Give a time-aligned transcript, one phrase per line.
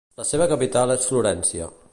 [0.21, 1.73] La seva capital és Florència.